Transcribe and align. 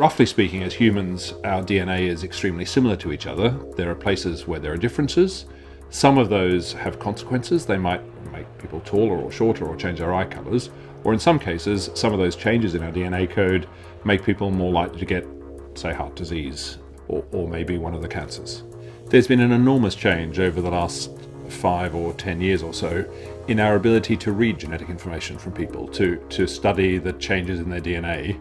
Roughly 0.00 0.26
speaking, 0.26 0.64
as 0.64 0.74
humans, 0.74 1.34
our 1.44 1.62
DNA 1.62 2.08
is 2.08 2.24
extremely 2.24 2.64
similar 2.64 2.96
to 2.96 3.12
each 3.12 3.28
other. 3.28 3.50
There 3.76 3.90
are 3.90 3.94
places 3.94 4.48
where 4.48 4.58
there 4.58 4.72
are 4.72 4.76
differences. 4.76 5.44
Some 5.90 6.18
of 6.18 6.28
those 6.30 6.72
have 6.72 6.98
consequences. 6.98 7.64
They 7.64 7.78
might 7.78 8.02
make 8.32 8.46
people 8.58 8.80
taller 8.80 9.16
or 9.16 9.30
shorter 9.30 9.66
or 9.66 9.76
change 9.76 10.00
their 10.00 10.12
eye 10.12 10.24
colours. 10.24 10.70
Or 11.04 11.12
in 11.12 11.20
some 11.20 11.38
cases, 11.38 11.90
some 11.94 12.12
of 12.12 12.18
those 12.18 12.34
changes 12.34 12.74
in 12.74 12.82
our 12.82 12.90
DNA 12.90 13.30
code 13.30 13.68
make 14.04 14.24
people 14.24 14.50
more 14.50 14.72
likely 14.72 14.98
to 14.98 15.06
get, 15.06 15.26
say, 15.74 15.92
heart 15.92 16.16
disease 16.16 16.78
or, 17.06 17.24
or 17.30 17.46
maybe 17.46 17.78
one 17.78 17.94
of 17.94 18.02
the 18.02 18.08
cancers. 18.08 18.64
There's 19.06 19.28
been 19.28 19.40
an 19.40 19.52
enormous 19.52 19.94
change 19.94 20.40
over 20.40 20.60
the 20.60 20.70
last 20.70 21.19
five 21.50 21.94
or 21.94 22.12
ten 22.14 22.40
years 22.40 22.62
or 22.62 22.72
so 22.72 23.04
in 23.48 23.58
our 23.60 23.76
ability 23.76 24.16
to 24.16 24.32
read 24.32 24.58
genetic 24.58 24.88
information 24.88 25.36
from 25.36 25.52
people, 25.52 25.88
to, 25.88 26.16
to 26.28 26.46
study 26.46 26.98
the 26.98 27.12
changes 27.14 27.60
in 27.60 27.68
their 27.68 27.80
DNA 27.80 28.38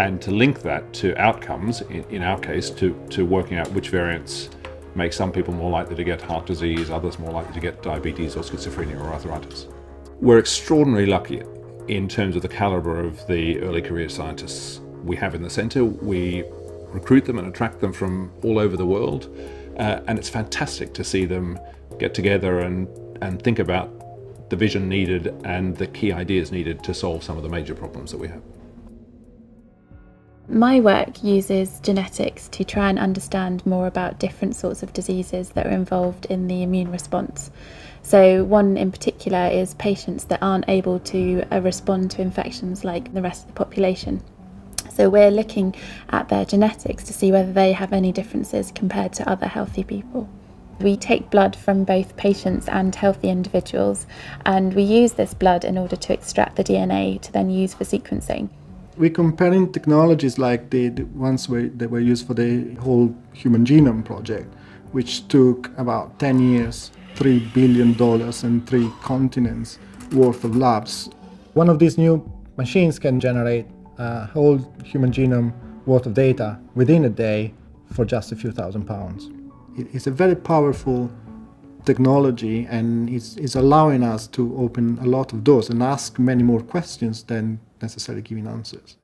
and 0.00 0.20
to 0.22 0.30
link 0.30 0.62
that 0.62 0.92
to 0.94 1.16
outcomes, 1.16 1.82
in, 1.82 2.04
in 2.10 2.22
our 2.22 2.38
case, 2.38 2.70
to, 2.70 2.94
to 3.10 3.24
working 3.24 3.58
out 3.58 3.70
which 3.72 3.88
variants 3.88 4.50
make 4.94 5.12
some 5.12 5.30
people 5.30 5.54
more 5.54 5.70
likely 5.70 5.94
to 5.94 6.04
get 6.04 6.20
heart 6.20 6.46
disease, 6.46 6.90
others 6.90 7.18
more 7.18 7.30
likely 7.30 7.52
to 7.54 7.60
get 7.60 7.82
diabetes 7.82 8.36
or 8.36 8.42
schizophrenia 8.42 9.00
or 9.00 9.12
arthritis. 9.12 9.66
We're 10.20 10.38
extraordinarily 10.38 11.06
lucky 11.06 11.42
in 11.88 12.08
terms 12.08 12.36
of 12.36 12.42
the 12.42 12.48
caliber 12.48 13.00
of 13.00 13.26
the 13.26 13.60
early 13.60 13.82
career 13.82 14.08
scientists 14.08 14.80
we 15.04 15.16
have 15.16 15.34
in 15.34 15.42
the 15.42 15.50
centre. 15.50 15.84
We 15.84 16.44
recruit 16.92 17.24
them 17.24 17.38
and 17.38 17.48
attract 17.48 17.80
them 17.80 17.92
from 17.92 18.32
all 18.42 18.58
over 18.58 18.76
the 18.76 18.86
world, 18.86 19.34
uh, 19.78 20.00
and 20.06 20.18
it's 20.18 20.28
fantastic 20.28 20.92
to 20.94 21.04
see 21.04 21.24
them 21.24 21.58
get 22.00 22.14
together 22.14 22.60
and, 22.60 22.88
and 23.22 23.40
think 23.40 23.58
about 23.58 23.88
the 24.50 24.56
vision 24.56 24.88
needed 24.88 25.28
and 25.44 25.76
the 25.76 25.86
key 25.86 26.12
ideas 26.12 26.50
needed 26.50 26.82
to 26.82 26.92
solve 26.92 27.22
some 27.22 27.36
of 27.36 27.44
the 27.44 27.48
major 27.48 27.74
problems 27.74 28.10
that 28.10 28.18
we 28.18 28.26
have. 28.26 28.42
My 30.48 30.80
work 30.80 31.22
uses 31.22 31.78
genetics 31.78 32.48
to 32.48 32.64
try 32.64 32.88
and 32.88 32.98
understand 32.98 33.64
more 33.64 33.86
about 33.86 34.18
different 34.18 34.56
sorts 34.56 34.82
of 34.82 34.92
diseases 34.92 35.50
that 35.50 35.64
are 35.64 35.70
involved 35.70 36.26
in 36.26 36.48
the 36.48 36.64
immune 36.64 36.90
response. 36.90 37.52
So, 38.02 38.42
one 38.42 38.76
in 38.76 38.90
particular 38.90 39.46
is 39.46 39.74
patients 39.74 40.24
that 40.24 40.42
aren't 40.42 40.68
able 40.68 40.98
to 41.00 41.44
uh, 41.52 41.60
respond 41.60 42.10
to 42.12 42.22
infections 42.22 42.82
like 42.82 43.14
the 43.14 43.22
rest 43.22 43.42
of 43.42 43.48
the 43.48 43.64
population. 43.64 44.22
So, 44.92 45.08
we're 45.08 45.30
looking 45.30 45.76
at 46.08 46.28
their 46.28 46.44
genetics 46.44 47.04
to 47.04 47.12
see 47.12 47.30
whether 47.30 47.52
they 47.52 47.72
have 47.72 47.92
any 47.92 48.10
differences 48.10 48.72
compared 48.72 49.12
to 49.14 49.30
other 49.30 49.46
healthy 49.46 49.84
people. 49.84 50.28
We 50.80 50.96
take 50.96 51.30
blood 51.30 51.54
from 51.54 51.84
both 51.84 52.16
patients 52.16 52.68
and 52.68 52.94
healthy 52.94 53.28
individuals, 53.28 54.06
and 54.46 54.74
we 54.74 54.82
use 54.82 55.12
this 55.12 55.34
blood 55.34 55.64
in 55.64 55.76
order 55.76 55.96
to 55.96 56.12
extract 56.12 56.56
the 56.56 56.64
DNA 56.64 57.20
to 57.22 57.32
then 57.32 57.50
use 57.50 57.74
for 57.74 57.84
sequencing 57.84 58.50
we're 59.00 59.08
comparing 59.08 59.72
technologies 59.72 60.38
like 60.38 60.68
the, 60.68 60.90
the 60.90 61.04
ones 61.04 61.46
that 61.46 61.90
were 61.90 62.00
used 62.00 62.26
for 62.26 62.34
the 62.34 62.74
whole 62.74 63.14
human 63.32 63.64
genome 63.64 64.04
project, 64.04 64.54
which 64.92 65.26
took 65.28 65.70
about 65.78 66.18
10 66.18 66.38
years, 66.52 66.90
$3 67.14 67.52
billion, 67.54 67.98
and 68.44 68.68
three 68.68 68.90
continents 69.00 69.78
worth 70.12 70.44
of 70.44 70.54
labs. 70.54 71.08
One 71.54 71.70
of 71.70 71.78
these 71.78 71.96
new 71.96 72.30
machines 72.58 72.98
can 72.98 73.18
generate 73.20 73.64
a 73.96 74.26
whole 74.26 74.58
human 74.84 75.10
genome 75.10 75.54
worth 75.86 76.04
of 76.04 76.12
data 76.12 76.60
within 76.74 77.06
a 77.06 77.10
day 77.10 77.54
for 77.94 78.04
just 78.04 78.32
a 78.32 78.36
few 78.36 78.52
thousand 78.52 78.84
pounds. 78.84 79.30
It's 79.92 80.06
a 80.06 80.10
very 80.10 80.36
powerful 80.36 81.10
technology 81.84 82.66
and 82.70 83.08
it's, 83.08 83.36
it's 83.36 83.54
allowing 83.54 84.02
us 84.02 84.26
to 84.28 84.56
open 84.56 84.98
a 85.00 85.06
lot 85.06 85.32
of 85.32 85.44
doors 85.44 85.70
and 85.70 85.82
ask 85.82 86.18
many 86.18 86.42
more 86.42 86.60
questions 86.60 87.22
than 87.24 87.58
necessarily 87.80 88.22
giving 88.22 88.46
answers. 88.46 88.96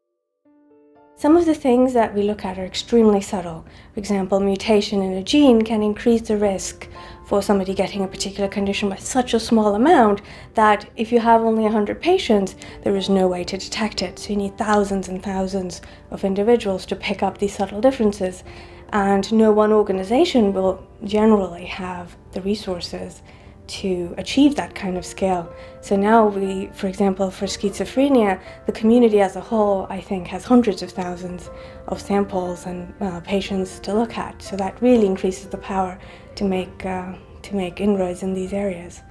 Some 1.19 1.34
of 1.34 1.47
the 1.47 1.55
things 1.55 1.95
that 1.95 2.15
we 2.15 2.23
look 2.23 2.45
at 2.45 2.59
are 2.59 2.67
extremely 2.67 3.23
subtle. 3.23 3.65
For 3.95 4.00
example, 4.00 4.39
mutation 4.39 5.00
in 5.00 5.15
a 5.15 5.23
gene 5.23 5.62
can 5.62 5.83
increase 5.83 6.21
the 6.21 6.37
risk 6.37 6.89
for 7.25 7.41
somebody 7.41 7.73
getting 7.73 8.03
a 8.03 8.06
particular 8.06 8.50
condition 8.50 8.91
by 8.91 8.97
such 8.97 9.33
a 9.33 9.41
small 9.41 9.75
amount 9.75 10.21
that 10.56 10.91
if 10.95 11.11
you 11.11 11.21
have 11.21 11.41
only 11.41 11.62
100 11.62 12.03
patients, 12.03 12.55
there 12.83 12.95
is 12.97 13.09
no 13.09 13.29
way 13.29 13.45
to 13.45 13.56
detect 13.56 14.03
it. 14.03 14.19
So 14.19 14.29
you 14.29 14.37
need 14.37 14.59
thousands 14.59 15.09
and 15.09 15.23
thousands 15.23 15.81
of 16.11 16.23
individuals 16.23 16.84
to 16.84 16.97
pick 16.97 17.23
up 17.23 17.39
these 17.39 17.56
subtle 17.56 17.81
differences. 17.81 18.45
And 18.91 19.33
no 19.33 19.53
one 19.53 19.73
organization 19.73 20.53
will 20.53 20.87
generally 21.05 21.67
have 21.67 22.17
the 22.33 22.41
resources 22.43 23.23
to 23.67 24.15
achieve 24.17 24.55
that 24.55 24.75
kind 24.75 24.97
of 24.97 25.05
scale. 25.05 25.53
So 25.81 25.97
now 25.97 26.27
we, 26.27 26.67
for 26.67 26.87
example, 26.87 27.31
for 27.31 27.47
schizophrenia, 27.47 28.41
the 28.67 28.73
community 28.73 29.21
as 29.21 29.37
a 29.37 29.41
whole, 29.41 29.87
I 29.91 30.01
think, 30.01 30.29
has 30.29 30.45
hundreds 30.45 30.83
of 30.83 30.93
thousands 30.93 31.51
of 31.89 32.01
samples 32.01 32.67
and 32.67 32.95
uh, 33.01 33.21
patients 33.21 33.81
to 33.81 33.95
look 33.95 34.19
at. 34.19 34.41
So 34.41 34.57
that 34.57 34.81
really 34.81 35.07
increases 35.07 35.49
the 35.49 35.59
power 35.59 35.99
to 36.37 36.45
make, 36.45 36.87
uh, 36.87 37.15
to 37.43 37.57
make 37.57 37.81
inroads 37.81 38.23
in 38.23 38.35
these 38.35 38.53
areas. 38.53 39.03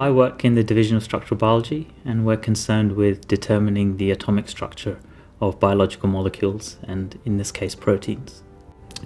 I 0.00 0.10
work 0.10 0.44
in 0.44 0.54
the 0.54 0.62
Division 0.62 0.96
of 0.96 1.02
Structural 1.02 1.38
Biology 1.38 1.88
and 2.04 2.24
we're 2.24 2.36
concerned 2.36 2.92
with 2.92 3.26
determining 3.26 3.96
the 3.96 4.12
atomic 4.12 4.48
structure 4.48 5.00
of 5.40 5.58
biological 5.58 6.08
molecules 6.08 6.76
and, 6.84 7.18
in 7.24 7.36
this 7.36 7.50
case, 7.50 7.74
proteins. 7.74 8.44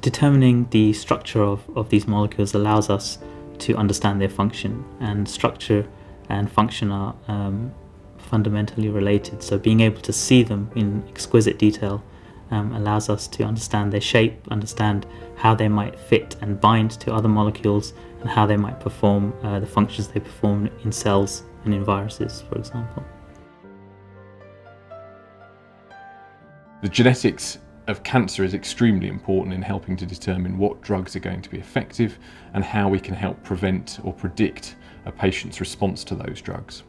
Determining 0.00 0.68
the 0.70 0.92
structure 0.92 1.42
of, 1.42 1.62
of 1.76 1.88
these 1.90 2.08
molecules 2.08 2.54
allows 2.54 2.90
us 2.90 3.18
to 3.58 3.76
understand 3.76 4.20
their 4.20 4.28
function 4.28 4.84
and 5.00 5.28
structure 5.28 5.86
and 6.28 6.50
function 6.50 6.90
are 6.90 7.14
um, 7.28 7.72
fundamentally 8.16 8.88
related. 8.88 9.42
So 9.42 9.58
being 9.58 9.80
able 9.80 10.00
to 10.02 10.12
see 10.12 10.42
them 10.42 10.70
in 10.74 11.04
exquisite 11.08 11.58
detail 11.58 12.02
um, 12.50 12.72
allows 12.74 13.08
us 13.08 13.26
to 13.28 13.44
understand 13.44 13.92
their 13.92 14.00
shape, 14.00 14.34
understand 14.50 15.06
how 15.36 15.54
they 15.54 15.68
might 15.68 15.98
fit 15.98 16.36
and 16.40 16.60
bind 16.60 16.92
to 16.92 17.12
other 17.12 17.28
molecules, 17.28 17.92
and 18.20 18.30
how 18.30 18.46
they 18.46 18.56
might 18.56 18.78
perform 18.80 19.32
uh, 19.42 19.58
the 19.58 19.66
functions 19.66 20.08
they 20.08 20.20
perform 20.20 20.70
in 20.84 20.92
cells 20.92 21.42
and 21.64 21.74
in 21.74 21.84
viruses, 21.84 22.42
for 22.48 22.56
example. 22.58 23.04
The 26.82 26.88
genetics 26.88 27.58
of 27.92 28.02
cancer 28.02 28.42
is 28.42 28.54
extremely 28.54 29.06
important 29.06 29.54
in 29.54 29.62
helping 29.62 29.96
to 29.98 30.06
determine 30.06 30.58
what 30.58 30.80
drugs 30.80 31.14
are 31.14 31.20
going 31.20 31.42
to 31.42 31.50
be 31.50 31.58
effective 31.58 32.18
and 32.54 32.64
how 32.64 32.88
we 32.88 32.98
can 32.98 33.14
help 33.14 33.40
prevent 33.44 34.00
or 34.02 34.12
predict 34.12 34.74
a 35.04 35.12
patient's 35.12 35.60
response 35.60 36.02
to 36.02 36.16
those 36.16 36.40
drugs. 36.40 36.82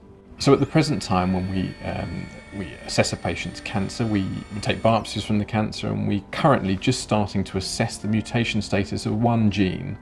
So 0.43 0.51
at 0.51 0.59
the 0.59 0.65
present 0.65 1.01
time 1.01 1.31
when 1.31 1.49
we, 1.49 1.73
um, 1.85 2.27
we 2.57 2.73
assess 2.85 3.13
a 3.13 3.15
patient's 3.15 3.61
cancer, 3.61 4.05
we 4.05 4.27
take 4.59 4.81
biopsies 4.81 5.23
from 5.23 5.39
the 5.39 5.45
cancer 5.45 5.87
and 5.87 6.05
we're 6.05 6.19
currently 6.31 6.75
just 6.75 6.99
starting 6.99 7.45
to 7.45 7.57
assess 7.57 7.95
the 7.95 8.09
mutation 8.09 8.61
status 8.61 9.05
of 9.05 9.21
one 9.21 9.49
gene 9.49 9.97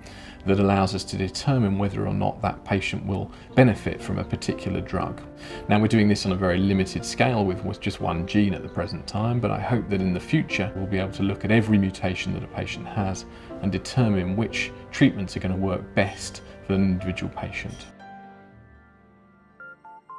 that 0.48 0.60
allows 0.60 0.96
us 0.96 1.04
to 1.04 1.16
determine 1.16 1.78
whether 1.78 2.08
or 2.08 2.14
not 2.16 2.42
that 2.42 2.66
patient 2.66 3.06
will 3.06 3.32
benefit 3.54 4.02
from 4.02 4.18
a 4.18 4.24
particular 4.24 4.82
drug. 4.82 5.22
Now 5.70 5.80
we're 5.80 5.88
doing 5.88 6.08
this 6.08 6.26
on 6.26 6.32
a 6.32 6.36
very 6.36 6.58
limited 6.58 7.06
scale 7.06 7.46
with, 7.46 7.64
with 7.64 7.80
just 7.80 8.02
one 8.02 8.26
gene 8.26 8.56
at 8.56 8.64
the 8.64 8.70
present 8.70 9.06
time, 9.06 9.40
but 9.40 9.52
I 9.52 9.60
hope 9.60 9.90
that 9.92 10.02
in 10.02 10.12
the 10.12 10.20
future 10.20 10.72
we'll 10.76 10.88
be 10.88 10.98
able 10.98 11.14
to 11.14 11.22
look 11.22 11.46
at 11.46 11.52
every 11.52 11.78
mutation 11.78 12.34
that 12.34 12.44
a 12.44 12.48
patient 12.48 12.88
has 12.88 13.26
and 13.62 13.72
determine 13.72 14.36
which 14.36 14.72
treatments 14.92 15.38
are 15.38 15.40
going 15.40 15.54
to 15.54 15.62
work 15.62 15.84
best 15.94 16.42
for 16.66 16.74
an 16.74 16.82
individual 16.82 17.32
patient. 17.36 17.86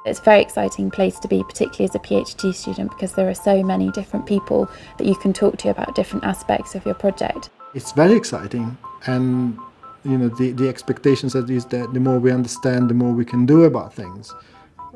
It's 0.05 0.19
a 0.19 0.23
very 0.23 0.41
exciting 0.41 0.91
place 0.91 1.17
to 1.19 1.27
be, 1.29 1.43
particularly 1.43 1.85
as 1.85 1.95
a 1.95 1.99
PhD 1.99 2.53
student, 2.53 2.91
because 2.91 3.13
there 3.13 3.29
are 3.29 3.33
so 3.33 3.63
many 3.63 3.89
different 3.91 4.25
people 4.25 4.69
that 4.97 5.07
you 5.07 5.15
can 5.15 5.31
talk 5.31 5.57
to 5.59 5.69
about 5.69 5.95
different 5.95 6.25
aspects 6.25 6.75
of 6.75 6.85
your 6.85 6.95
project. 6.95 7.49
It's 7.73 7.93
very 7.93 8.13
exciting, 8.13 8.77
and 9.07 9.57
you 10.03 10.17
know 10.17 10.27
the, 10.27 10.51
the 10.51 10.67
expectations 10.67 11.35
is 11.35 11.65
that 11.67 11.93
the 11.93 11.99
more 12.01 12.19
we 12.19 12.31
understand, 12.31 12.89
the 12.89 12.93
more 12.93 13.13
we 13.13 13.23
can 13.23 13.45
do 13.45 13.63
about 13.63 13.93
things. 13.93 14.33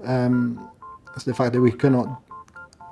Um, 0.03 0.69
so 1.17 1.31
the 1.31 1.35
fact 1.35 1.53
that 1.53 1.61
we 1.61 1.71
cannot 1.71 2.21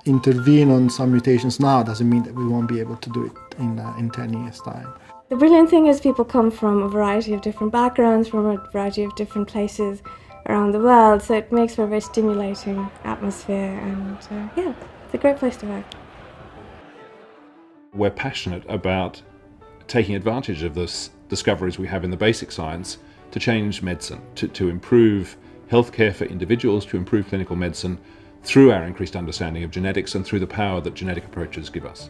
intervene 0.05 0.71
on 0.71 0.89
some 0.89 1.11
mutations 1.11 1.59
now 1.59 1.83
doesn't 1.83 2.09
mean 2.09 2.23
that 2.23 2.33
we 2.33 2.47
won't 2.47 2.69
be 2.69 2.79
able 2.79 2.95
to 2.95 3.09
do 3.09 3.25
it 3.25 3.59
in 3.59 3.77
uh, 3.77 3.93
in 3.97 4.09
10 4.09 4.33
years' 4.41 4.61
time. 4.61 4.87
The 5.27 5.35
brilliant 5.35 5.69
thing 5.69 5.87
is 5.87 5.99
people 5.99 6.23
come 6.23 6.49
from 6.49 6.83
a 6.83 6.87
variety 6.87 7.33
of 7.33 7.41
different 7.41 7.73
backgrounds, 7.73 8.29
from 8.29 8.45
a 8.45 8.57
variety 8.71 9.03
of 9.03 9.13
different 9.15 9.49
places 9.49 10.01
around 10.47 10.71
the 10.71 10.79
world, 10.79 11.21
so 11.21 11.35
it 11.35 11.51
makes 11.51 11.75
for 11.75 11.83
a 11.83 11.87
very 11.87 12.01
stimulating 12.01 12.89
atmosphere, 13.03 13.79
and 13.79 14.17
uh, 14.17 14.49
yeah, 14.55 14.73
it's 15.05 15.13
a 15.13 15.17
great 15.17 15.37
place 15.37 15.57
to 15.57 15.65
work. 15.65 15.85
We're 17.93 18.11
passionate 18.11 18.63
about 18.69 19.21
taking 19.87 20.15
advantage 20.15 20.63
of 20.63 20.75
the 20.75 20.91
discoveries 21.29 21.79
we 21.79 21.87
have 21.87 22.03
in 22.03 22.11
the 22.11 22.17
basic 22.17 22.51
science 22.51 22.97
to 23.31 23.39
change 23.39 23.81
medicine, 23.81 24.21
to, 24.35 24.47
to 24.49 24.69
improve 24.69 25.37
healthcare 25.71 26.13
for 26.13 26.25
individuals, 26.25 26.85
to 26.85 26.97
improve 26.97 27.27
clinical 27.27 27.55
medicine 27.55 27.97
through 28.43 28.71
our 28.71 28.83
increased 28.83 29.15
understanding 29.15 29.63
of 29.63 29.71
genetics 29.71 30.13
and 30.15 30.25
through 30.25 30.39
the 30.39 30.47
power 30.47 30.79
that 30.81 30.93
genetic 30.93 31.25
approaches 31.25 31.69
give 31.69 31.85
us. 31.85 32.09